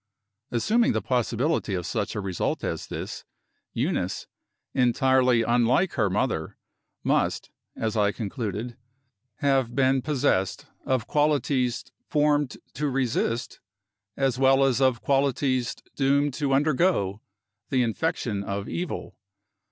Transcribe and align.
Assuming 0.49 0.93
the 0.93 1.01
possibility 1.03 1.75
of 1.75 1.85
such 1.85 2.15
a 2.15 2.19
result 2.21 2.63
as 2.63 2.87
this, 2.87 3.23
Eunice 3.71 4.25
(entirely 4.73 5.43
unlike 5.43 5.91
her 5.93 6.09
mother) 6.09 6.57
must, 7.03 7.51
as 7.75 7.95
I 7.95 8.11
concluded, 8.11 8.77
have 9.41 9.75
been 9.75 10.01
possessed 10.01 10.65
of 10.87 11.05
qualities 11.05 11.83
formed 12.09 12.57
to 12.73 12.89
resist, 12.89 13.59
as 14.17 14.39
well 14.39 14.63
as 14.65 14.81
of 14.81 15.03
qualities 15.03 15.75
doomed 15.95 16.33
to 16.33 16.51
undergo, 16.51 17.21
the 17.69 17.83
infection 17.83 18.43
of 18.43 18.67
evil. 18.67 19.15